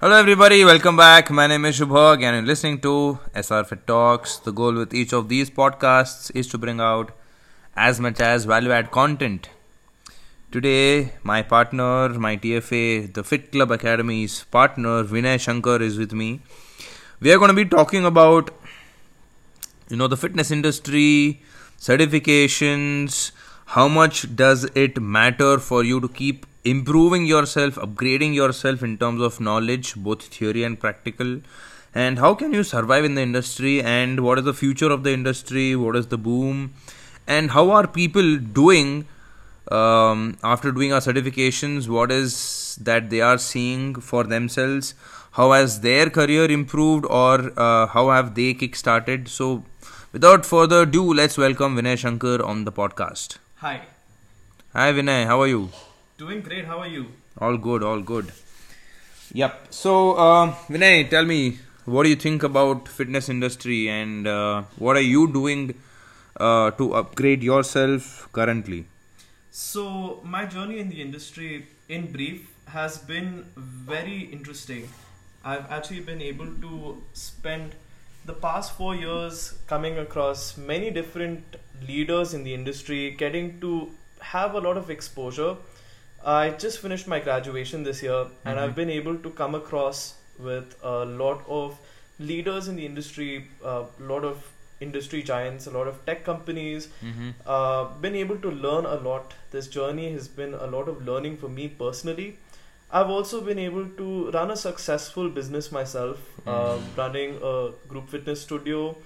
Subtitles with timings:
[0.00, 0.64] Hello, everybody.
[0.64, 1.28] Welcome back.
[1.28, 4.36] My name is Shubhag, and you're listening to SR Fit Talks.
[4.36, 7.10] The goal with each of these podcasts is to bring out
[7.74, 9.48] as much as value add content.
[10.52, 16.42] Today, my partner, my TFA, the Fit Club Academy's partner, Vinay Shankar, is with me.
[17.18, 18.52] We are going to be talking about,
[19.88, 21.42] you know, the fitness industry,
[21.76, 23.32] certifications,
[23.74, 29.22] how much does it matter for you to keep improving yourself, upgrading yourself in terms
[29.22, 31.40] of knowledge, both theory and practical.
[31.94, 33.82] And how can you survive in the industry?
[33.82, 35.74] And what is the future of the industry?
[35.74, 36.74] What is the boom?
[37.26, 39.06] And how are people doing
[39.70, 41.88] um, after doing our certifications?
[41.88, 44.94] What is that they are seeing for themselves?
[45.32, 49.28] How has their career improved, or uh, how have they kick-started?
[49.28, 49.64] So,
[50.12, 53.38] without further ado, let's welcome Vinay Shankar on the podcast.
[53.56, 53.82] Hi.
[54.72, 55.70] Hi Vinay, how are you?
[56.18, 56.64] Doing great.
[56.64, 57.06] How are you?
[57.40, 58.32] All good, all good.
[59.34, 59.68] Yep.
[59.70, 64.96] So, uh, Vinay, tell me, what do you think about fitness industry, and uh, what
[64.96, 65.74] are you doing
[66.36, 68.86] uh, to upgrade yourself currently?
[69.52, 74.88] So, my journey in the industry, in brief, has been very interesting.
[75.44, 77.76] I've actually been able to spend
[78.24, 81.44] the past four years coming across many different
[81.86, 85.54] leaders in the industry, getting to have a lot of exposure.
[86.24, 88.62] I just finished my graduation this year, and Mhm.
[88.62, 91.78] I've been able to come across with a lot of
[92.18, 94.44] leaders in the industry, a lot of
[94.80, 97.30] industry giants, a lot of tech companies, Mm-hmm.
[97.46, 99.34] uh, been able to learn a lot.
[99.50, 102.28] This journey has been a lot of learning for me personally.
[102.90, 106.84] I've also been able to run a successful business myself, uh, Mm.
[107.00, 107.54] running a
[107.88, 108.96] group fitness studio,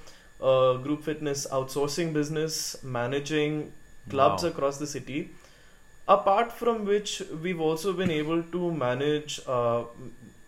[0.40, 3.72] a group fitness outsourcing business, managing
[4.10, 4.50] clubs Wow.
[4.50, 5.30] across the city.
[6.08, 9.84] Apart from which, we've also been able to manage uh,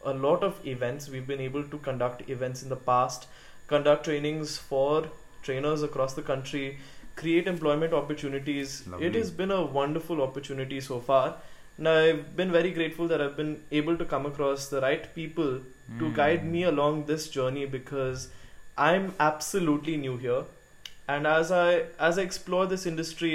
[0.04, 1.08] a lot of events.
[1.08, 3.26] We've been able to conduct events in the past,
[3.68, 5.04] conduct trainings for
[5.42, 6.78] trainers across the country,
[7.16, 8.86] create employment opportunities.
[8.86, 9.06] Lovely.
[9.06, 11.36] It has been a wonderful opportunity so far.
[11.84, 15.48] now I've been very grateful that I've been able to come across the right people
[16.00, 16.14] to Mm.
[16.18, 18.26] guide me along this journey because
[18.84, 20.44] I'm absolutely new here.
[21.14, 21.64] And as I
[22.10, 23.32] as I explore this industry,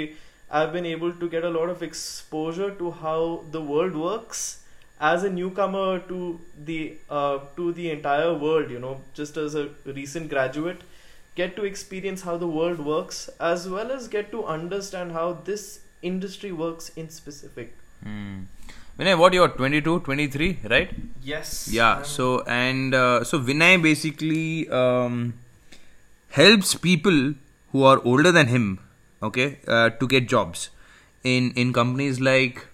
[0.50, 4.62] I've been able to get a lot of exposure to how the world works
[5.00, 8.70] as a newcomer to the uh, to the entire world.
[8.70, 10.82] You know, just as a recent graduate,
[11.34, 15.80] get to experience how the world works as well as get to understand how this
[16.02, 17.76] industry works in specific.
[18.04, 18.46] Mm.
[18.98, 20.90] Vinay, what you're 22, 23, right?
[21.22, 21.68] Yes.
[21.72, 22.02] Yeah.
[22.02, 25.34] So and uh, so Vinay basically um,
[26.30, 27.34] helps people
[27.72, 28.78] who are older than him,
[29.22, 30.70] okay, uh, to get jobs
[31.22, 32.66] in in companies like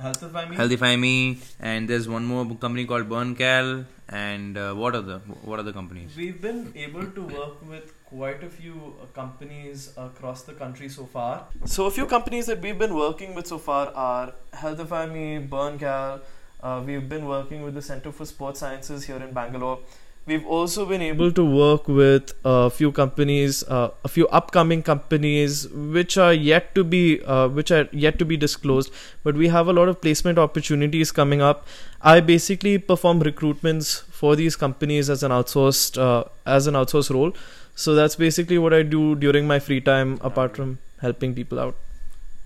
[0.00, 0.56] HealthifyMe.
[0.56, 5.72] Healthify Me, and there's one more company called BurnCal, and uh, what other what other
[5.72, 6.16] companies?
[6.16, 11.04] We've been able to work with quite a few uh, companies across the country so
[11.04, 11.46] far.
[11.64, 16.20] So a few companies that we've been working with so far are HealthifyMe, BurnCal.
[16.62, 19.78] Uh, we've been working with the Center for Sports Sciences here in Bangalore.
[20.26, 25.66] We've also been able to work with a few companies, uh, a few upcoming companies,
[25.68, 28.92] which are yet to be, uh, which are yet to be disclosed.
[29.24, 31.66] But we have a lot of placement opportunities coming up.
[32.02, 37.32] I basically perform recruitments for these companies as an outsourced, uh, as an outsourced role.
[37.74, 41.76] So that's basically what I do during my free time, apart from helping people out.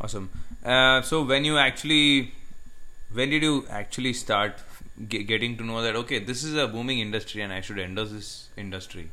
[0.00, 0.30] Awesome.
[0.64, 2.32] Uh, so when you actually,
[3.12, 4.60] when did you actually start
[5.08, 8.04] ge- getting to know that okay, this is a booming industry and I should enter
[8.04, 9.10] this industry?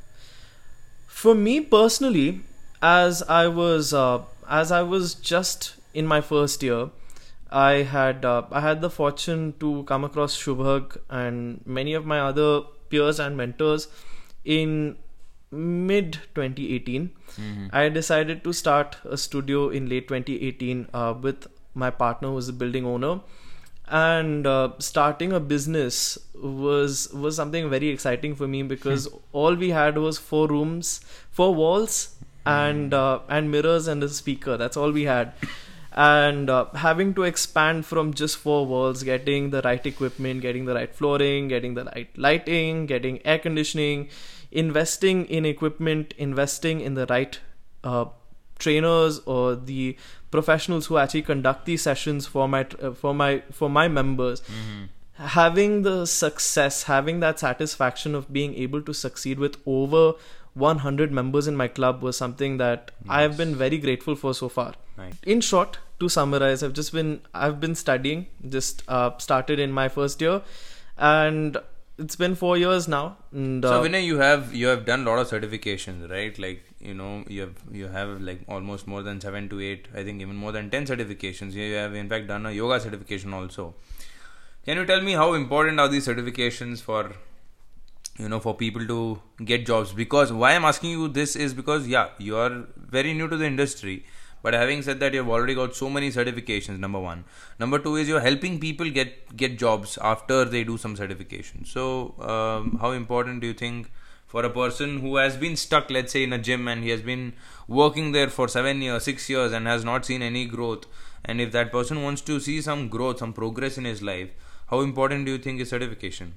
[1.07, 2.41] For me personally,
[2.81, 6.89] as I was uh, as I was just in my first year,
[7.51, 12.19] I had uh, I had the fortune to come across Shubhag and many of my
[12.19, 13.87] other peers and mentors
[14.45, 14.97] in
[15.51, 17.09] mid 2018.
[17.35, 17.67] Mm-hmm.
[17.71, 22.49] I decided to start a studio in late 2018 uh, with my partner, who is
[22.49, 23.21] a building owner,
[23.91, 29.69] and uh, starting a business was was something very exciting for me because all we
[29.69, 32.15] had was four rooms, four walls,
[32.45, 34.55] and uh, and mirrors and a speaker.
[34.55, 35.33] That's all we had.
[35.93, 40.73] And uh, having to expand from just four walls, getting the right equipment, getting the
[40.73, 44.07] right flooring, getting the right lighting, getting air conditioning,
[44.51, 47.37] investing in equipment, investing in the right
[47.83, 48.05] uh,
[48.57, 49.97] trainers or the
[50.31, 54.83] professionals who actually conduct these sessions for my uh, for my for my members Mm-hmm.
[55.31, 60.13] having the success having that satisfaction of being able to succeed with over
[60.53, 64.49] 100 members in my club was something that I have been very grateful for so
[64.49, 64.73] far.
[64.97, 65.13] Right.
[65.23, 69.87] In short, to summarize, I've just been I've been studying, just uh, started in my
[69.87, 70.41] first year,
[70.97, 71.57] and
[72.01, 73.17] it's been four years now.
[73.31, 76.37] And, so uh, Vinay, you have you have done a lot of certifications, right?
[76.45, 80.03] Like you know, you have you have like almost more than seven to eight, I
[80.03, 81.53] think even more than ten certifications.
[81.53, 83.75] You have in fact done a yoga certification also.
[84.65, 87.13] Can you tell me how important are these certifications for
[88.17, 89.93] you know for people to get jobs?
[89.93, 92.65] Because why I'm asking you this is because yeah, you are
[92.97, 94.05] very new to the industry.
[94.43, 96.79] But having said that, you've already got so many certifications.
[96.79, 97.25] Number one,
[97.59, 101.65] number two is you're helping people get get jobs after they do some certification.
[101.65, 103.91] So, um, how important do you think
[104.25, 107.01] for a person who has been stuck, let's say, in a gym and he has
[107.01, 107.33] been
[107.67, 110.85] working there for seven years, six years, and has not seen any growth?
[111.25, 114.29] And if that person wants to see some growth, some progress in his life,
[114.67, 116.33] how important do you think is certification?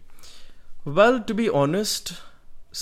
[0.85, 2.15] Well, to be honest,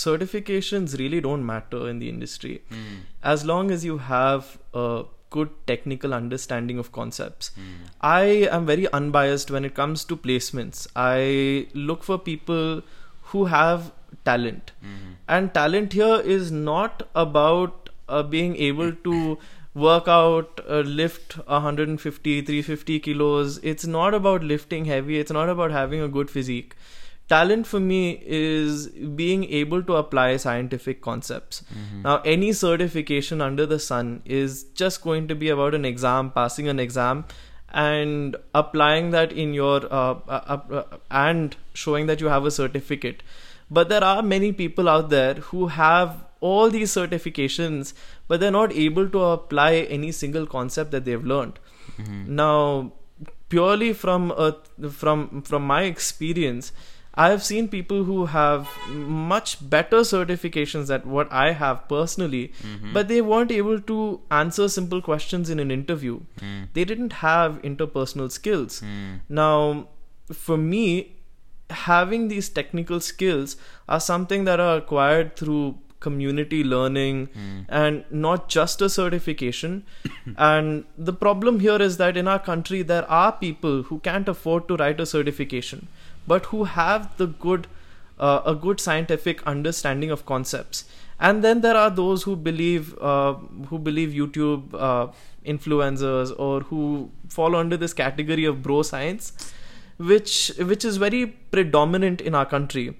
[0.01, 3.01] certifications really don't matter in the industry Mm.
[3.33, 4.51] as long as you have
[4.83, 5.03] a
[5.35, 7.51] good technical understanding of concepts.
[7.59, 7.85] Mm.
[8.09, 8.23] I
[8.57, 10.83] am very unbiased when it comes to placements.
[10.95, 12.83] I look for people
[13.31, 13.91] who have
[14.29, 14.71] talent.
[14.85, 15.15] Mm.
[15.37, 19.37] And talent here is not about uh, being able to
[19.73, 23.57] work out, uh, lift 150, 350 kilos.
[23.63, 25.17] It's not about lifting heavy.
[25.19, 26.75] It's not about having a good physique.
[27.29, 31.63] Talent for me is being able to apply scientific concepts.
[32.03, 36.67] Now, any certification under the sun is just going to be about an exam, passing
[36.67, 37.25] an exam,
[37.69, 43.23] and applying that in your uh, uh, uh, and showing that you have a certificate.
[43.71, 47.93] But there are many people out there who have all these certifications,
[48.27, 51.57] but they're not able to apply any single concept that they've learned.
[52.27, 52.91] Now,
[53.49, 54.57] purely from a,
[54.91, 56.71] from from my experience,
[57.15, 62.91] I have seen people who have much better certifications than what I have personally, mm-hmm.
[62.91, 66.21] but they weren't able to answer simple questions in an interview.
[66.39, 66.69] Mm.
[66.73, 68.81] They didn't have interpersonal skills.
[68.81, 69.19] Mm.
[69.29, 69.89] Now,
[70.31, 71.17] for me,
[71.69, 73.57] having these technical skills
[73.87, 77.65] are something that are acquired through community learning mm.
[77.69, 79.83] and not just a certification.
[80.37, 84.67] and the problem here is that in our country, there are people who can't afford
[84.67, 85.87] to write a certification,
[86.27, 87.67] but who have the good,
[88.19, 90.85] uh, a good scientific understanding of concepts.
[91.19, 93.33] And then there are those who believe, uh,
[93.69, 95.07] who believe YouTube uh,
[95.45, 99.53] influencers or who fall under this category of bro science
[99.97, 102.97] which which is very predominant in our country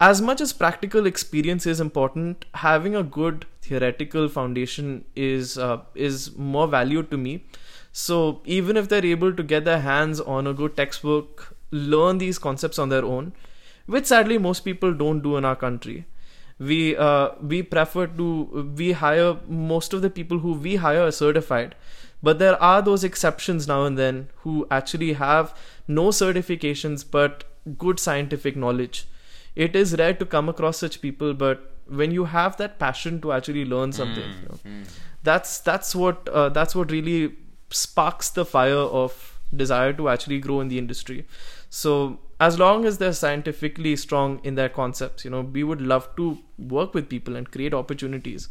[0.00, 6.36] as much as practical experience is important having a good theoretical foundation is uh, is
[6.36, 7.44] more valued to me
[7.92, 12.38] so even if they're able to get their hands on a good textbook learn these
[12.38, 13.32] concepts on their own
[13.86, 16.04] which sadly most people don't do in our country.
[16.58, 21.12] We uh, we prefer to we hire most of the people who we hire are
[21.12, 21.74] certified
[22.22, 25.54] but there are those exceptions now and then who actually have
[25.86, 27.44] no certifications but
[27.76, 29.06] good scientific knowledge.
[29.54, 33.32] It is rare to come across such people but when you have that passion to
[33.32, 34.58] actually learn something you know,
[35.22, 37.36] that's that's what uh, that's what really
[37.70, 41.26] sparks the fire of desire to actually grow in the industry
[41.68, 46.08] so as long as they're scientifically strong in their concepts you know we would love
[46.16, 48.48] to work with people and create opportunities.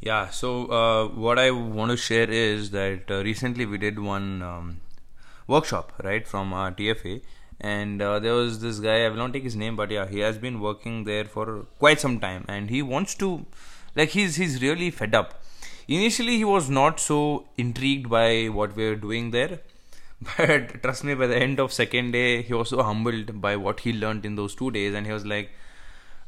[0.00, 4.42] Yeah, so uh, what I want to share is that uh, recently we did one
[4.42, 4.80] um,
[5.46, 7.20] workshop, right, from uh, TFA,
[7.60, 10.20] and uh, there was this guy, I will not take his name, but yeah, he
[10.20, 13.44] has been working there for quite some time, and he wants to,
[13.94, 15.42] like, he's he's really fed up.
[15.86, 19.60] Initially, he was not so intrigued by what we were doing there,
[20.36, 23.80] but trust me, by the end of second day, he was so humbled by what
[23.80, 25.50] he learned in those two days, and he was like,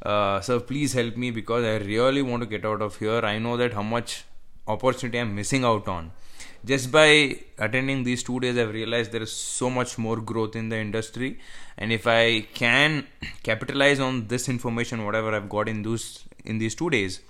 [0.03, 3.21] uh, sir please help me because i really want to get out of here.
[3.23, 4.25] I know that how much
[4.67, 6.11] opportunity i'm missing out on.
[6.65, 10.69] Just by attending these two days i've realized there is so much more growth in
[10.69, 11.39] the industry.
[11.77, 13.07] And if i can
[13.43, 17.21] capitalize on this information whatever i've got in those in these two days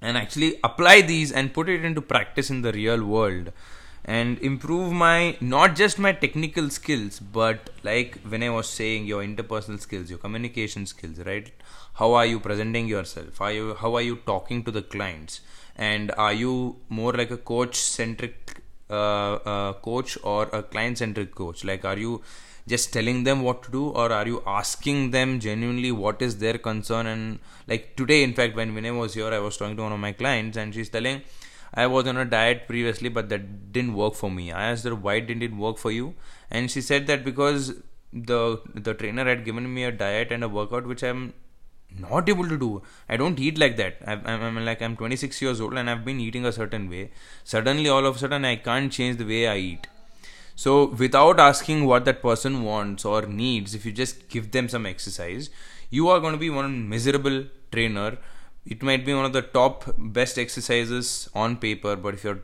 [0.00, 3.52] and actually apply these and put it into practice in the real world
[4.04, 9.22] and improve my not just my technical skills but like when i was saying your
[9.22, 11.50] interpersonal skills your communication skills right?
[11.94, 13.40] How are you presenting yourself?
[13.40, 15.40] Are you how are you talking to the clients?
[15.76, 21.34] And are you more like a coach centric uh, uh, coach or a client centric
[21.36, 21.64] coach?
[21.64, 22.22] Like are you
[22.66, 26.58] just telling them what to do or are you asking them genuinely what is their
[26.58, 27.06] concern?
[27.06, 30.00] And like today in fact when Vinay was here I was talking to one of
[30.00, 31.22] my clients and she's telling
[31.74, 34.52] I was on a diet previously but that didn't work for me.
[34.52, 36.14] I asked her why didn't it work for you?
[36.50, 37.74] And she said that because
[38.12, 41.32] the the trainer had given me a diet and a workout which I'm
[41.98, 42.82] not able to do.
[43.08, 43.98] I don't eat like that.
[44.06, 47.10] I'm, I'm, I'm like i'm 26 years old and i've been eating a certain way.
[47.44, 49.86] Suddenly all of a sudden i can't change the way i eat.
[50.56, 54.86] So, without asking what that person wants or needs, if you just give them some
[54.86, 55.50] exercise,
[55.90, 58.18] you are going to be one miserable trainer.
[58.66, 62.36] It might be one of the top best exercises on paper, but if your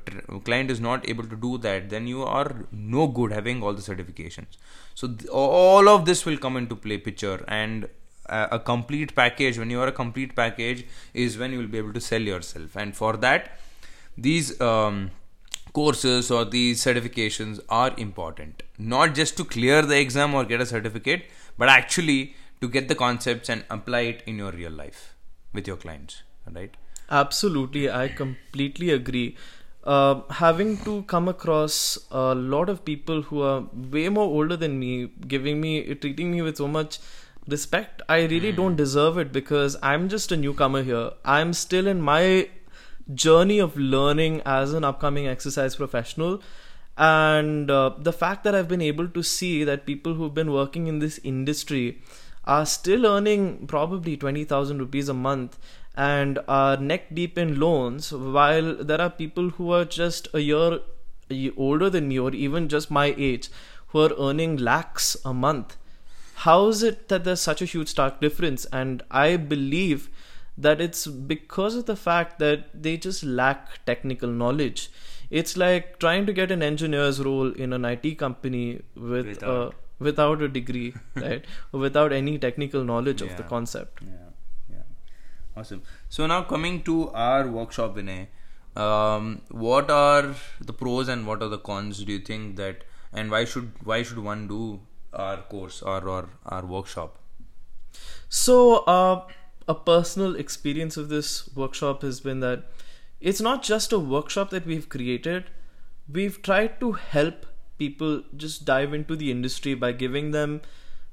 [0.44, 3.80] client is not able to do that, then you are no good having all the
[3.80, 4.58] certifications.
[4.94, 7.88] So, th- all of this will come into play picture and
[8.26, 11.78] a, a complete package when you are a complete package is when you will be
[11.78, 12.76] able to sell yourself.
[12.76, 13.58] And for that
[14.16, 15.10] these um,
[15.72, 18.62] courses or these certifications are important.
[18.78, 21.24] Not just to clear the exam or get a certificate
[21.56, 25.14] but actually to get the concepts and apply it in your real life
[25.52, 26.76] with your clients right
[27.10, 29.36] Absolutely, I completely agree.
[29.82, 34.78] Uh, having to come across a lot of people who are way more older than
[34.78, 36.98] me, giving me, treating me with so much
[37.48, 41.10] respect, I really don't deserve it because I'm just a newcomer here.
[41.24, 42.48] I'm still in my
[43.12, 46.40] journey of learning as an upcoming exercise professional.
[46.96, 50.86] And uh, the fact that I've been able to see that people who've been working
[50.86, 52.02] in this industry
[52.54, 55.58] are still earning probably 20,000 rupees a month
[55.96, 60.80] and are neck deep in loans while there are people who are just a year
[61.56, 63.48] older than me or even just my age
[63.88, 65.76] who are earning lakhs a month
[66.46, 70.08] how is it that there's such a huge stark difference and i believe
[70.58, 74.90] that it's because of the fact that they just lack technical knowledge
[75.42, 79.72] it's like trying to get an engineer's role in an IT company with Without.
[79.72, 81.44] a without a degree right
[81.86, 84.82] without any technical knowledge of the concept Yeah, yeah.
[85.56, 85.82] Awesome.
[86.08, 88.28] So now coming to our workshop, Vinay,
[88.76, 92.02] um, what are the pros and what are the cons?
[92.04, 94.80] Do you think that, and why should why should one do
[95.12, 97.18] our course or or our workshop?
[98.28, 98.56] So,
[98.96, 99.26] uh,
[99.68, 102.64] a personal experience of this workshop has been that
[103.20, 105.50] it's not just a workshop that we've created,
[106.20, 107.46] we've tried to help
[107.80, 110.60] people just dive into the industry by giving them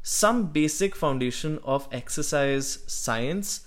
[0.04, 3.66] some basic foundation of exercise science,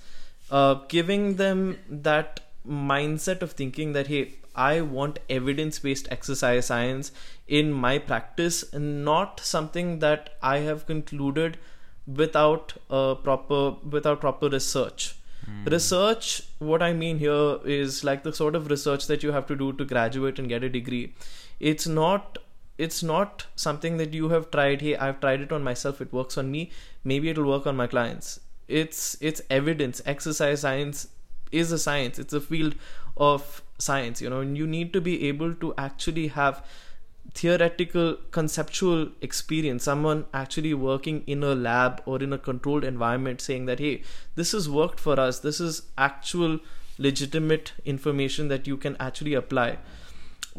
[0.50, 7.12] uh, giving them that mindset of thinking that, hey, I want evidence based exercise science
[7.47, 11.59] in my practice and not something that I have concluded
[12.07, 15.14] without a proper without proper research.
[15.64, 19.57] Research what i mean here is like the sort of research that you have to
[19.62, 21.14] do to graduate and get a degree.
[21.59, 22.38] It's not
[22.87, 26.39] it's not something that you have tried hey i've tried it on myself it works
[26.43, 26.71] on me
[27.05, 28.41] maybe it'll work on my clients.
[28.69, 30.01] It's it's evidence.
[30.07, 31.09] Exercise science
[31.51, 32.19] is a science.
[32.19, 32.75] It's a field
[33.17, 36.65] of science you know and you need to be able to actually have
[37.35, 39.85] theoretical conceptual experience.
[39.85, 44.03] Someone actually working in a lab or in a controlled environment saying that hey
[44.35, 45.41] this has worked for us.
[45.41, 46.61] This is actual
[46.99, 49.79] legitimate information that you can actually apply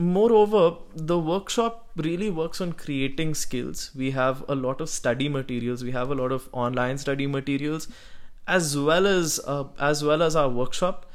[0.02, 3.92] moreover the workshop really works on creating skills.
[3.96, 5.84] We have a lot of study materials.
[5.84, 7.88] We have a lot of online study materials
[8.48, 11.06] as well as uh, as well as our workshop.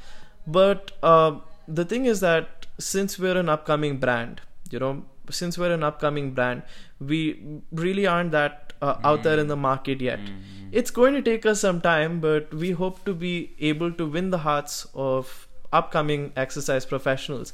[0.45, 4.41] But uh, the thing is that since we're an upcoming brand
[4.71, 6.63] you know since we're an upcoming brand
[6.99, 10.19] we really aren't that uh, out there in the market yet.
[10.71, 14.29] It's going to take us some time but we hope to be able to win
[14.29, 17.53] the hearts of upcoming exercise professionals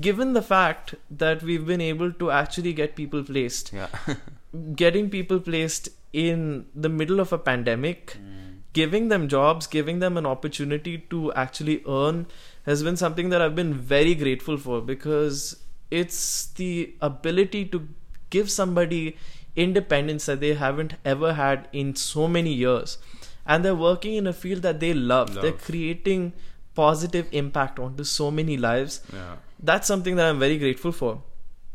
[0.00, 3.88] given the fact that we've been able to actually get people placed Yeah.
[4.74, 8.58] getting people placed in the middle of a pandemic, mm.
[8.72, 12.26] giving them jobs, giving them an opportunity to actually earn
[12.64, 15.56] has been something that I've been very grateful for because
[15.90, 17.88] it's the ability to
[18.30, 19.16] give somebody
[19.54, 22.98] independence that they haven't ever had in so many years.
[23.46, 25.34] And they're working in a field that they love.
[25.34, 26.32] They're creating
[26.74, 29.00] positive impact onto so many lives.
[29.12, 29.36] yeah.
[29.62, 31.22] That's something that I'm very grateful for.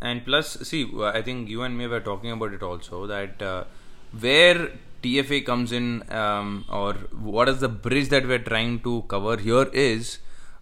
[0.02, 3.42] And plus, see, uh, I think you and me were talking about it also that
[3.42, 3.64] uh,
[4.18, 4.72] where
[5.04, 6.94] TFA comes in, um, or
[7.32, 10.20] what is the bridge that we're trying to cover here is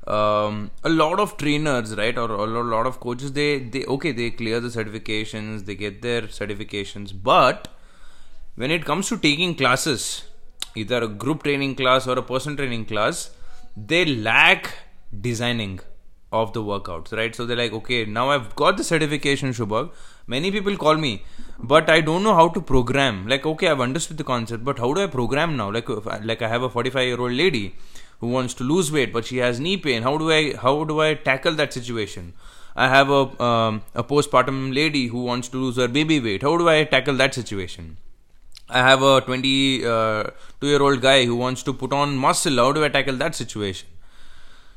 [0.07, 3.33] um, a lot of trainers, right, or a lot of coaches.
[3.33, 7.67] They they okay, they clear the certifications, they get their certifications, but
[8.55, 10.23] when it comes to taking classes,
[10.75, 13.31] either a group training class or a person training class,
[13.85, 14.73] they lack
[15.21, 15.79] designing
[16.31, 17.35] of the workouts, right?
[17.35, 19.91] So they're like, okay, now I've got the certification, Shubhag.
[20.25, 21.23] Many people call me,
[21.57, 23.27] but I don't know how to program.
[23.27, 25.71] Like, okay, I've understood the concept, but how do I program now?
[25.71, 25.87] Like,
[26.25, 27.75] like I have a 45 year old lady
[28.19, 30.01] who wants to lose weight, but she has knee pain.
[30.03, 32.33] How do I how do I tackle that situation?
[32.75, 36.41] I have a um, a postpartum lady who wants to lose her baby weight.
[36.41, 37.97] How do I tackle that situation?
[38.69, 40.31] I have a 22 uh,
[40.61, 42.57] year old guy who wants to put on muscle.
[42.57, 43.87] How do I tackle that situation?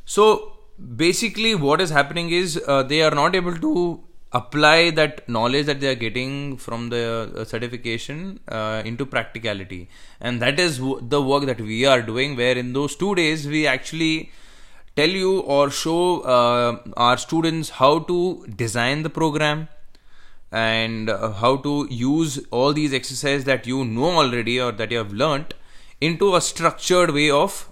[0.04, 0.52] So
[0.96, 4.00] basically, what is happening is uh, they are not able to
[4.32, 9.88] apply that knowledge that they are getting from the uh, certification uh, into practicality
[10.20, 13.48] and that is w- the work that we are doing where in those two days
[13.48, 14.30] we actually
[14.94, 19.68] tell you or show uh, our students how to design the program
[20.52, 24.98] and uh, how to use all these exercises that you know already or that you
[24.98, 25.54] have learnt
[26.00, 27.69] into a structured way of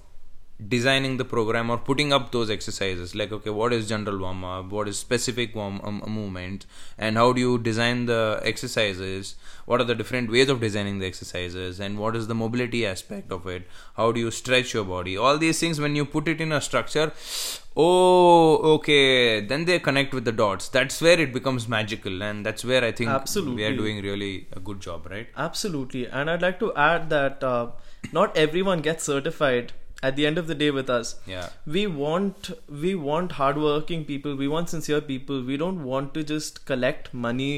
[0.66, 4.70] designing the program or putting up those exercises like okay what is general warm up?
[4.70, 6.66] What is specific warm um, movement?
[6.96, 9.36] And how do you design the exercises?
[9.66, 11.78] What are the different ways of designing the exercises?
[11.78, 13.68] And what is the mobility aspect of it?
[13.96, 15.16] How do you stretch your body?
[15.16, 17.12] All these things when you put it in a structure
[17.80, 20.68] oh okay then they connect with the dots.
[20.68, 23.54] That's where it becomes magical and that's where i think Absolutely.
[23.54, 25.28] we are doing really a good job right?
[25.36, 26.06] Absolutely.
[26.06, 27.68] And I'd like to add that uh,
[28.12, 31.14] not everyone gets certified at the end of the day with us.
[31.26, 32.50] yeah We want
[32.82, 34.36] we want hardworking people.
[34.36, 35.42] We want sincere people.
[35.42, 37.54] We don't want to just collect money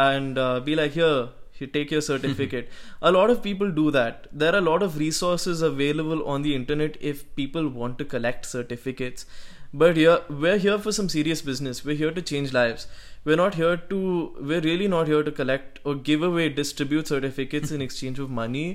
[0.00, 1.28] and uh, be like here.
[1.58, 2.68] You take your certificate.
[3.02, 4.26] a lot of people do that.
[4.32, 8.46] There are a lot of resources available on the internet if people want to collect
[8.46, 9.26] certificates.
[9.72, 11.84] But here, we're here for some serious business.
[11.84, 12.88] We're here to change lives.
[13.24, 14.00] We're not here to.
[14.40, 18.66] We're really not here to collect or give away, distribute certificates in exchange of money.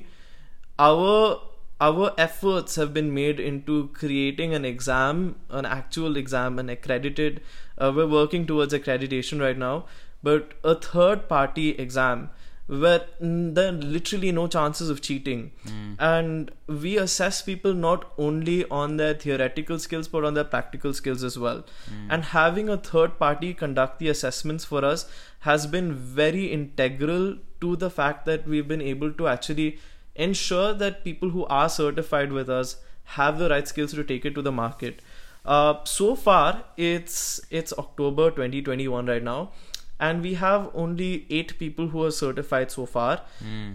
[0.79, 1.41] Our
[1.79, 7.41] our efforts have been made into creating an exam, an actual exam, an accredited.
[7.77, 9.85] Uh, we're working towards accreditation right now,
[10.23, 12.29] but a third party exam
[12.67, 15.51] where mm, there are literally no chances of cheating.
[15.99, 21.23] And we assess people not only on their theoretical skills but on their practical skills
[21.23, 21.63] as well.
[22.09, 25.09] And having a third party conduct the assessments for us
[25.41, 29.79] has been very integral to the fact that we've been able to actually
[30.17, 32.77] ensure that people who are certified with us
[33.17, 35.01] have the right skills to take it to the market.
[35.45, 39.51] Uh, so far, it's it's October 2021 right now,
[39.99, 43.21] and we have only eight people who are certified so far,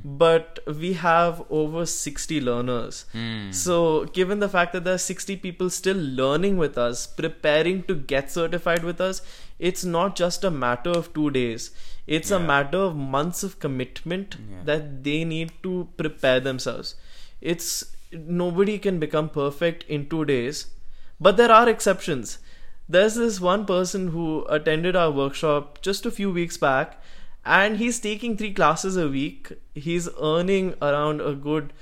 [0.05, 3.07] but we have over 60 learners.
[3.51, 7.95] So, given the fact that there are 60 people still learning with us, preparing to
[7.95, 9.23] get certified with us,
[9.70, 11.70] it's not just a matter of two days.
[12.18, 14.62] It's a matter of months of commitment Yeah.
[14.70, 16.94] that they need to prepare themselves.
[17.53, 17.68] It's
[18.42, 20.66] nobody can become perfect in two days,
[21.29, 22.38] but there are exceptions.
[22.96, 26.98] There's this one person who attended our workshop just a few weeks back,
[27.61, 29.53] and he's taking three classes a week.
[29.87, 31.72] He's earning around a good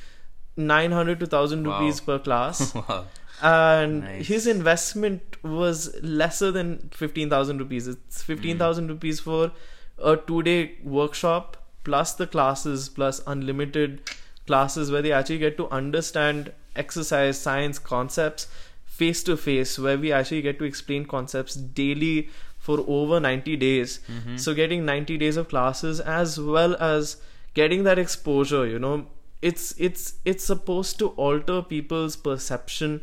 [0.56, 1.80] 900 to 1000 Wow.
[1.80, 3.04] rupees per class wow
[3.42, 4.26] and Nice.
[4.26, 7.87] his investment was lesser than 15000 rupees.
[7.88, 8.35] It's hmm.
[8.35, 9.53] 15000 rupees for
[9.98, 14.03] a two day workshop plus the classes plus unlimited
[14.46, 18.46] classes where they actually get to understand exercise science concepts
[18.85, 24.00] face to face where we actually get to explain concepts daily for over 90 days.
[24.09, 24.37] Mm-hmm.
[24.37, 27.16] So getting 90 days of classes as well as
[27.55, 29.07] getting that exposure you know
[29.42, 33.00] it's it's it's supposed to alter people's perception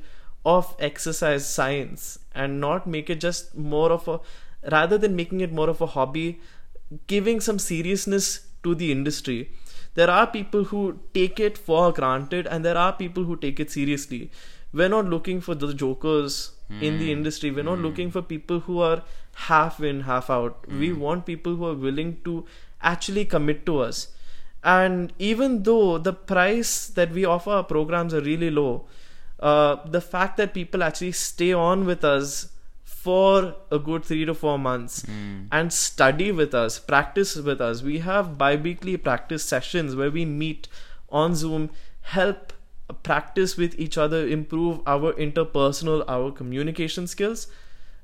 [0.55, 4.19] of exercise science and not make it just more of a
[4.71, 6.27] rather than making it more of a hobby
[7.13, 9.51] giving some seriousness to the industry.
[9.95, 13.71] There are people who take it for granted and there are people who take it
[13.71, 14.31] seriously.
[14.73, 17.17] We're not looking for the jokers in the hmm.
[17.17, 17.51] industry.
[17.51, 17.85] We're not hmm.
[17.85, 19.03] looking for people who are
[19.47, 20.65] half in half out.
[20.67, 20.79] Hmm.
[20.79, 22.45] We want people who are willing to
[22.81, 24.07] actually commit to us.
[24.63, 28.85] And even though the price that we offer our programs are really low
[29.39, 32.51] uh, the fact that people actually stay on with us
[32.83, 35.03] for a good three to four months
[35.51, 37.81] and study with us, practice with us.
[37.81, 40.67] We have bi weekly practice sessions where we meet
[41.09, 41.69] on Zoom,
[42.01, 42.53] help
[43.03, 47.47] practice with each other, improve our interpersonal, our communication skills.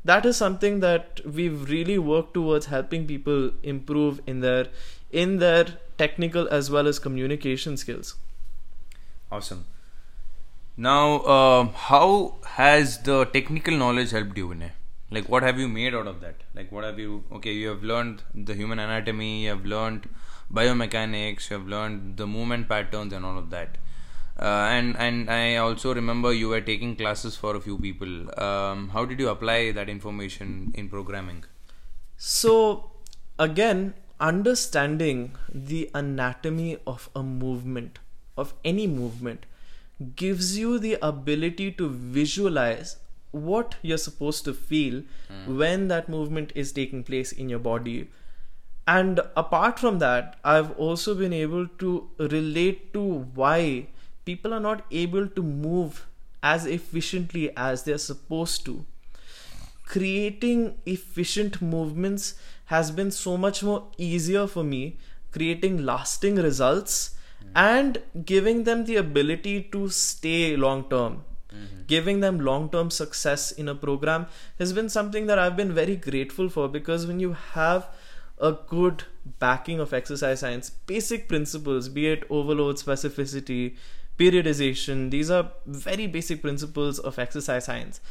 [0.06, 4.67] That is something that we've really worked towards helping people improve in their
[5.12, 5.65] in their
[5.98, 8.15] technical as well as communication skills.
[9.32, 9.65] Awesome.
[10.75, 14.71] Now, um, how has the technical knowledge helped you, Vinay?
[15.12, 16.36] Like, what have you made out of that?
[16.55, 17.23] Like, what have you?
[17.31, 20.09] Okay, you have learned the human anatomy, you have learned
[20.51, 23.77] biomechanics, you have learned the movement patterns, and all of that.
[24.39, 28.39] Uh, and and I also remember you were taking classes for a few people.
[28.43, 31.43] Um, how did you apply that information in programming?
[32.17, 32.91] So,
[33.38, 37.99] again, understanding the anatomy of a movement,
[38.36, 39.45] of any movement,
[40.15, 42.97] gives you the ability to visualize
[43.32, 45.58] what you're supposed to feel hmm.
[45.58, 48.10] when that movement is taking place in your body.
[48.88, 53.01] And apart from that, I've also been able to relate to
[53.34, 53.88] why
[54.25, 56.06] people are not able to move
[56.41, 58.86] as efficiently as they're supposed to.
[59.86, 64.97] Creating efficient movements has been so much more easier for me.
[65.32, 67.15] Creating lasting results
[67.56, 71.23] and giving them the ability to stay long term
[71.88, 74.25] giving them long term success in a program
[74.60, 77.88] has been something that I've been very grateful for because when you have
[78.39, 79.03] a good
[79.39, 83.75] backing of exercise science, basic principles, be it overload specificity,
[84.17, 88.01] periodization, these are very basic principles of exercise science.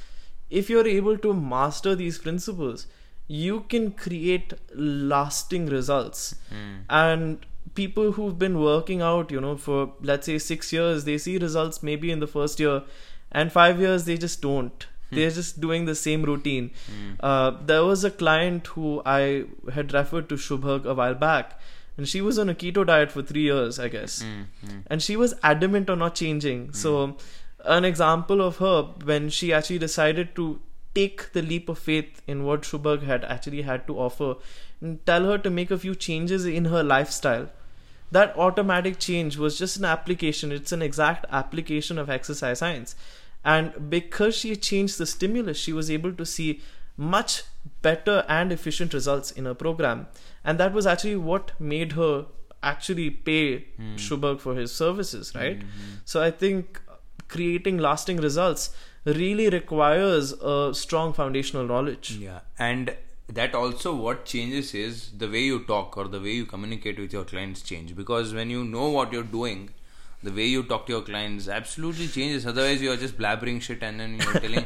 [0.51, 2.87] If you're able to master these principles,
[3.27, 6.35] you can create lasting results.
[6.51, 6.81] Hmm.
[6.90, 11.39] And people who've been working out, you know, for let's say six years, they see
[11.39, 12.83] results maybe in the first year
[13.31, 14.87] and five years they just don't.
[15.11, 15.17] Hmm.
[15.17, 16.71] They're just doing the same routine.
[16.87, 17.13] Hmm.
[17.21, 21.59] Uh, there was a client who i had referred to shubhag a while back
[21.97, 24.23] and she was on a keto diet for three years i guess.
[24.23, 26.73] Hmm, and she was adamant on not changing.
[26.73, 27.17] So
[27.65, 30.61] an example of her when she actually decided to
[30.95, 34.35] take the leap of faith in what shubhag had actually had to offer
[34.81, 37.49] and tell her to make a few changes in her lifestyle
[38.12, 40.53] that automatic change was just an application.
[40.53, 42.94] It's an exact application of exercise science.
[43.44, 46.61] And because she changed the stimulus she was able to see
[46.96, 47.42] much
[47.81, 50.07] better and efficient results in her program.
[50.44, 52.27] And that was actually what made her
[52.62, 53.96] actually pay hmm.
[53.96, 55.61] Shubhag for his services right?
[55.61, 55.94] Hmm.
[56.05, 56.81] So i think
[57.27, 58.70] creating lasting results
[59.05, 62.12] really requires a strong foundational knowledge.
[62.12, 62.94] Yeah, and
[63.29, 67.13] that also what changes is the way you talk or the way you communicate with
[67.13, 69.71] your clients change because when you know what you're doing,
[70.23, 72.47] the way you talk to your clients absolutely changes.
[72.47, 74.65] Otherwise, you're just blabbering shit and then you're telling,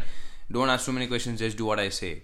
[0.50, 2.22] "Don't ask too many questions, just do what I say."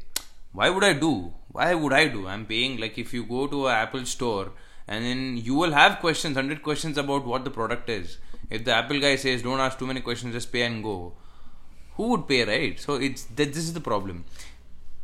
[0.53, 1.33] Why would I do?
[1.49, 2.27] Why would I do?
[2.27, 4.53] I'm paying like if you go to a Apple store
[4.87, 8.19] and then you will have questions, hundred questions about what the product is.
[8.51, 10.97] If the Apple guy says, "Don't ask too many questions, just pay and go,"
[11.97, 12.79] who would pay, right?
[12.81, 14.25] So it's that this is the problem.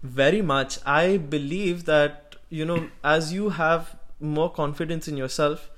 [0.02, 0.78] Very much.
[0.86, 5.70] I believe that you know as you have more confidence in yourself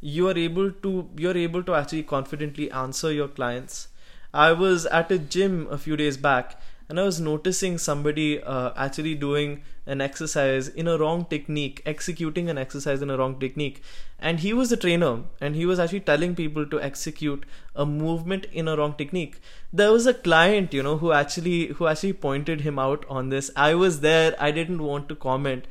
[0.00, 3.88] you are able to you're able to actually confidently answer your clients.
[4.32, 8.70] I was at a gym a few days back and i was noticing somebody uh,
[8.76, 13.82] actually doing an exercise in a wrong technique executing an exercise in a wrong technique.
[14.18, 18.46] And he was a trainer and he was actually telling people to execute a movement
[18.52, 19.40] in a wrong technique.
[19.72, 23.50] There was a client you know who actually who actually pointed him out on this.
[23.56, 25.66] I was there i didn't want to comment.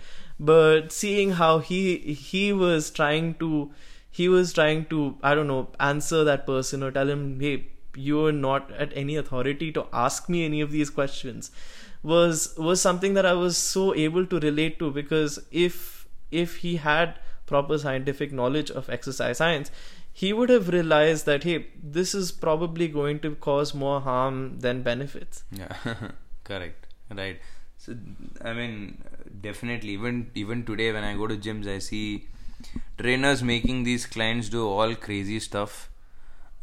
[0.51, 3.71] But seeing how he he was trying to
[4.19, 7.58] he was trying to i don't know answer that person or tell him hey
[7.95, 11.52] you're not at any authority to ask me any of these questions
[12.02, 16.75] was was something that i was so able to relate to because if if he
[16.78, 19.71] had proper scientific knowledge of exercise science
[20.13, 24.82] he would have realized that hey this is probably going to cause more harm than
[24.82, 25.73] benefits Yeah,
[26.43, 26.88] correct.
[27.15, 27.39] Right.
[27.78, 27.95] So
[28.43, 29.04] I mean,
[29.41, 29.91] definitely.
[29.91, 32.28] Even even today, when I go to gyms, I see
[32.97, 35.89] trainers making these clients do all crazy stuff,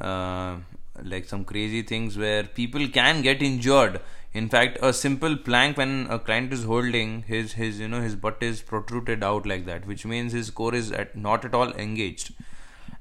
[0.00, 0.56] uh,
[1.04, 4.00] like some crazy things where people can get injured.
[4.32, 8.14] In fact, a simple plank when a client is holding his his you know his
[8.14, 11.72] butt is protruded out like that, which means his core is at, not at all
[11.72, 12.32] engaged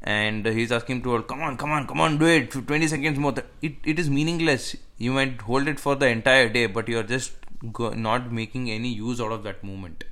[0.06, 3.18] and he's asking to hold, come on, come on, come on, do it, 20 seconds
[3.18, 3.34] more.
[3.62, 4.76] It, it is meaningless.
[4.98, 7.34] You might hold it for the entire day, but you're just
[7.74, 10.04] go, not making any use out of that movement.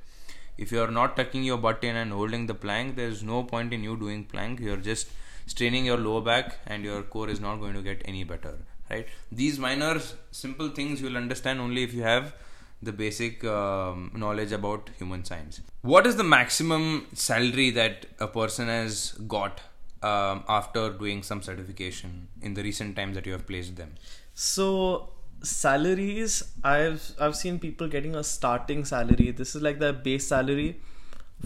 [0.58, 3.84] If you're not tucking your butt in and holding the plank, there's no point in
[3.84, 4.60] you doing plank.
[4.60, 5.08] You're just
[5.46, 8.58] straining your lower back, and your core is not going to get any better.
[8.90, 9.06] Right?
[9.32, 12.34] These minor, simple things you'll understand only if you have
[12.82, 15.60] the basic um, knowledge about human science.
[15.82, 19.62] What is the maximum salary that a person has got
[20.02, 23.94] um, after doing some certification in the recent times that you have placed them?
[24.34, 25.10] So
[25.42, 29.30] salaries, I've I've seen people getting a starting salary.
[29.30, 30.80] This is like the base salary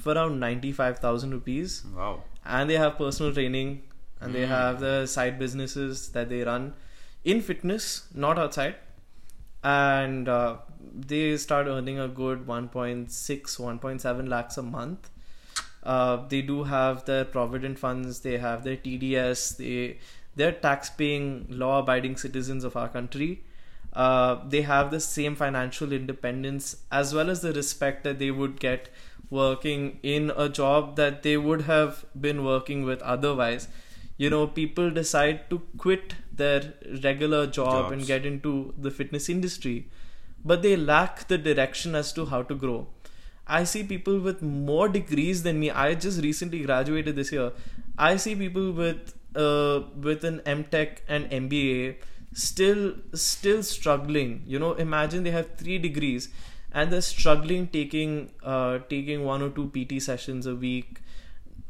[0.01, 2.25] for around ninety five thousand rupees, Wow.
[2.45, 3.83] and they have personal training,
[4.21, 6.75] and they have the side businesses that they run
[7.25, 8.77] in fitness, not outside,
[9.63, 10.57] and uh,
[10.95, 15.11] they start earning a good 1.6 1.7 lakhs a month.
[15.83, 19.97] Uh, they do have their provident funds they have their tds they
[20.35, 23.43] they're tax paying law abiding citizens of our country.
[23.93, 28.61] Uh, they have the same financial independence as well as the respect that they would
[28.61, 28.89] get
[29.31, 33.69] working in a job that they would have been working with otherwise
[34.19, 39.77] you know people decide to quit their regular job and get into the fitness industry
[40.45, 42.87] but they lack the direction as to how to grow.
[43.47, 45.71] I see people with more degrees than me.
[45.71, 47.53] I just recently graduated this year.
[47.97, 51.97] I see people with uh, with an mtech and mba
[52.35, 54.43] still still struggling.
[54.47, 56.29] You know imagine they have three degrees
[56.73, 61.01] and they're struggling taking uh, taking one or two PT sessions a week,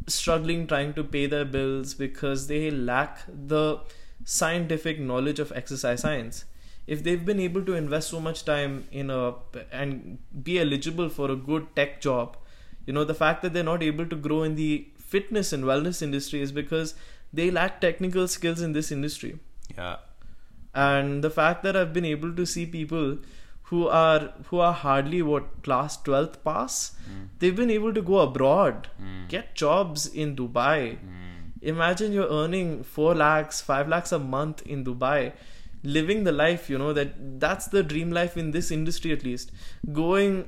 [0.08, 3.80] struggling trying to pay their bills because they lack the
[4.24, 6.44] scientific knowledge of exercise science.
[6.86, 9.34] If they've been able to invest so much time in a
[9.70, 12.36] and be eligible for a good tech job,
[12.86, 16.00] you know the fact that they're not able to grow in the fitness and wellness
[16.02, 16.94] industry is because
[17.32, 19.38] they lack technical skills in this industry
[19.76, 19.96] Yeah.
[20.74, 23.18] and the fact that i've been able to see people
[23.70, 26.76] who are who are hardly what class 12th pass
[27.07, 27.24] hmm.
[27.38, 29.26] they've been able to go abroad hmm.
[29.28, 30.98] get jobs in dubai.
[30.98, 31.24] Hmm.
[31.61, 35.33] Imagine you're earning 4 lakhs 5 lakhs a month in dubai
[35.83, 39.52] living the life you know that that's the dream life in this industry at least.
[39.92, 40.46] Going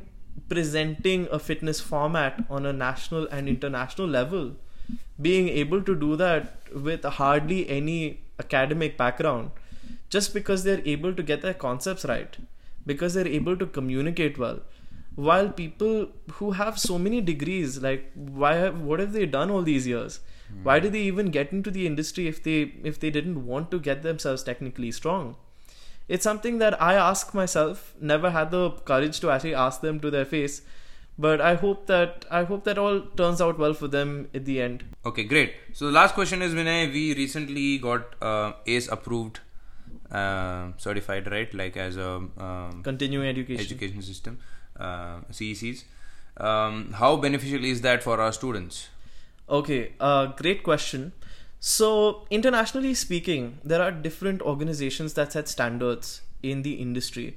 [0.49, 4.53] presenting a fitness format on a national and international level.
[5.21, 9.51] Being able to do that with hardly any academic background.
[10.09, 12.37] Just because they're able to get their concepts right
[12.91, 14.61] because they're able to communicate well.
[15.29, 18.11] While people who have so many degrees like
[18.43, 18.55] why
[18.91, 20.21] what have they done all these years?
[20.63, 22.59] Why did they even get into the industry if they
[22.91, 25.37] if they didn't want to get themselves technically strong?
[26.17, 27.83] It's something that i ask myself.
[28.13, 30.63] Never had the courage to actually ask them to their face.
[31.27, 34.61] But i hope that i hope that all turns out well for them at the
[34.67, 34.85] end.
[35.13, 35.55] Okay, great.
[35.73, 39.41] So the last question is Vinay, we recently got uh, ACE approved,
[40.11, 41.53] uh, certified, right?
[41.55, 44.39] Like as a um, continuing education education system,
[44.79, 45.85] uh, CECs.
[46.37, 48.89] Um, how beneficial is that for our students?
[49.49, 51.13] Okay, uh, great question.
[51.59, 57.37] So, internationally speaking, there are different organizations that set standards in the industry.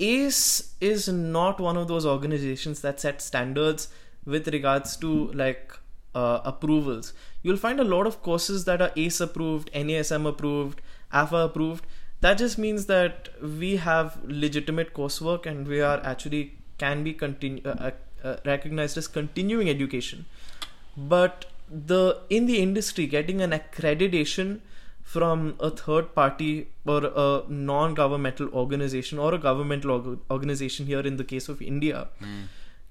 [0.00, 3.88] ACE is not one of those organizations that set standards
[4.24, 5.72] with regards to like
[6.14, 7.12] uh, approvals.
[7.42, 10.80] You'll find a lot of courses that are ACE approved, NASM approved,
[11.12, 11.86] AFA approved.
[12.20, 17.64] That just means that we have legitimate coursework and we are actually can be continu-
[17.66, 17.90] uh, uh,
[18.24, 20.24] uh, recognized as continuing education
[20.96, 24.60] but the in the industry getting an accreditation
[25.02, 31.16] from a third party or a non-governmental organization or a governmental org- organization here in
[31.16, 32.08] the case of india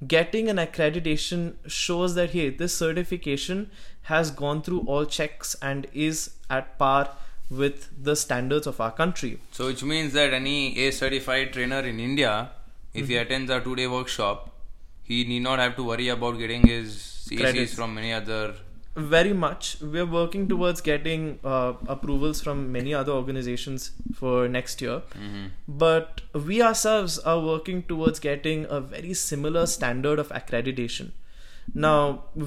[0.08, 3.70] getting an accreditation shows that hey this certification
[4.04, 7.10] has gone through all checks and is at par
[7.50, 12.00] with the standards of our country So which means that any A certified trainer in
[12.00, 12.50] India,
[12.94, 14.50] if he attends our two-day workshop,
[15.04, 17.74] he need not have to worry about getting his Credits.
[17.74, 18.56] from any other.
[18.98, 23.88] very much we're working towards getting uh, approvals from many other organizations
[24.20, 25.50] for next year Mhm.
[25.82, 31.12] but we ourselves are working towards getting a very similar standard of accreditation
[31.88, 31.98] now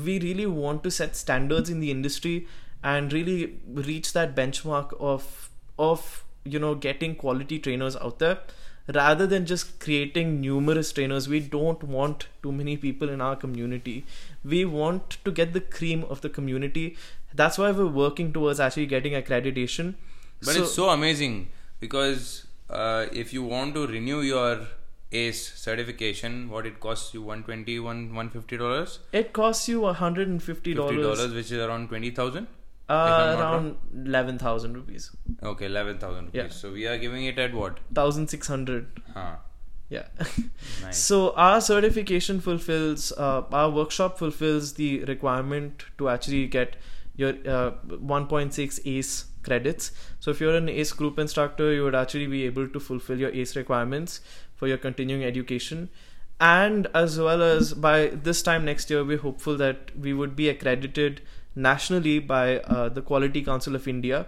[0.07, 2.35] we really want to set standards in the industry
[2.83, 8.39] and really reach that benchmark of of you know getting quality trainers out there.
[8.95, 14.07] Rather than just creating numerous trainers we don't want too many people in our community.
[14.43, 16.97] We want to get the cream of the community.
[17.35, 19.95] That's why we're working towards actually getting accreditation.
[20.43, 24.67] But it's so amazing because uh, if you want to renew your
[25.13, 30.75] ACE certification, what it costs you 120 one 150 dollars, it costs you $150 fifty
[30.75, 32.47] dollars, which is around twenty thousand.
[32.89, 35.11] Uh, around eleven thousand rupees,
[35.43, 36.43] Okay, eleven thousand rupees.
[36.43, 36.49] Yeah.
[36.49, 37.81] So we are giving it at what?
[37.95, 38.87] thousand six hundred.
[39.15, 39.37] Huh.
[39.91, 40.07] Yeah.
[40.83, 40.99] Nice.
[40.99, 46.77] So our certification fulfills, uh, our workshop fulfills the requirement to actually get
[47.17, 49.93] your uh, 1.6 ACE credits.
[50.21, 53.31] So if you're an ACE group instructor, you would actually be able to fulfill your
[53.31, 54.21] ACE requirements
[54.55, 55.89] for your continuing education.
[56.41, 60.49] And as well as by this time next year, we're hopeful that we would be
[60.49, 61.23] accredited
[61.55, 64.27] nationally by uh, the Quality Council of India.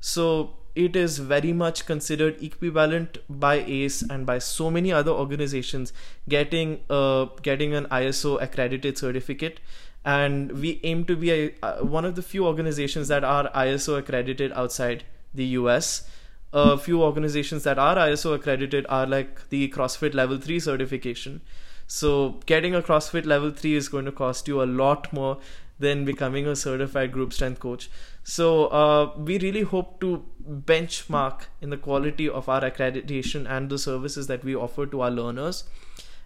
[0.00, 5.92] So it is very much considered equivalent by ACE and by so many other organizations
[6.28, 9.60] getting uh, getting an ISO accredited certificate.
[10.04, 13.98] And we aim to be a, uh, one of the few organizations that are ISO
[13.98, 15.04] accredited outside
[15.34, 16.08] the US.
[16.52, 21.42] A few organizations that are ISO accredited are like the CrossFit Level 3 certification.
[21.86, 25.38] So, getting a CrossFit Level 3 is going to cost you a lot more
[25.80, 27.90] than becoming a certified group strength coach.
[28.22, 30.24] So, uh, we really hope to
[30.70, 35.10] benchmark in the quality of our accreditation and the services that we offer to our
[35.10, 35.64] learners.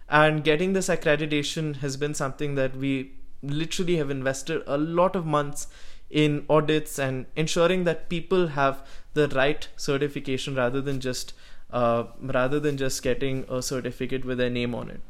[0.07, 5.25] And getting this accreditation has been something that we literally have invested a lot of
[5.25, 5.67] months
[6.09, 11.33] in audits and ensuring that people have the right certification rather than just
[11.71, 15.01] uh, rather than just getting a certificate with their name on it.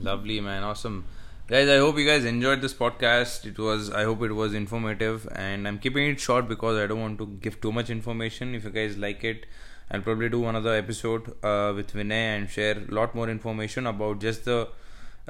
[0.00, 0.62] Lovely, man.
[0.62, 1.04] Awesome.
[1.48, 3.46] Guys, I hope you guys enjoyed this podcast.
[3.46, 7.00] It was, I hope it was informative, and I'm keeping it short because I don't
[7.00, 8.54] want to give too much information.
[8.54, 9.46] If you guys like it,
[9.90, 14.20] I'll probably do another episode uh, with Vinay and share a lot more information about
[14.20, 14.68] just the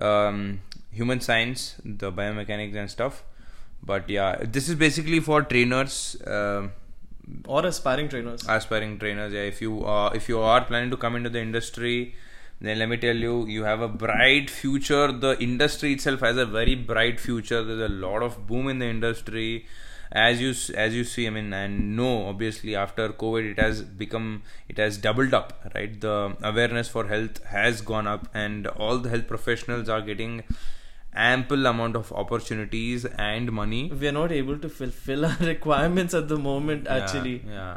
[0.01, 3.23] um, human science, the biomechanics and stuff.
[3.81, 6.17] But yeah, this is basically for trainers.
[6.27, 6.73] um
[7.55, 8.43] or aspiring trainers.
[8.53, 12.15] aspiring trainers yeah if you uh, if you are planning to come into the industry
[12.61, 15.13] then let me tell you you have a bright future.
[15.13, 17.63] The industry itself has a very bright future.
[17.63, 19.67] There's a lot of boom in the industry.
[20.11, 24.43] As you as you see i mean and no obviously after covid it has become
[24.67, 26.01] it has doubled up right?
[26.01, 30.45] The awareness for health has gone up and all the health professionals are getting
[31.13, 33.93] ample amount of opportunities and money.
[33.93, 37.43] We are not able to fulfill our requirements at the moment yeah, actually.
[37.47, 37.77] yeah.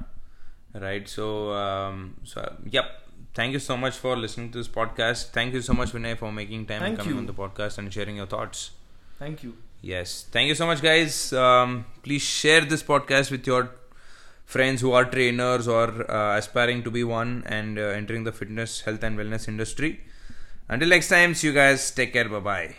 [0.74, 3.01] Right so um so yep
[3.34, 5.30] thank you so much for listening to this podcast.
[5.32, 7.20] Thank you so much vinay for making time and Thank coming you.
[7.20, 8.72] on the podcast and sharing your thoughts.
[9.20, 9.56] Thank you.
[9.82, 10.26] Yes.
[10.32, 11.34] Thank you so much guys.
[11.34, 13.63] Um please share this podcast with your
[14.46, 18.82] friends who are trainers or uh, aspiring to be one and uh, entering the fitness
[18.82, 19.91] health and wellness industry.
[20.70, 21.91] Until next time see you guys.
[21.91, 22.30] Take care.
[22.30, 22.76] Bye bye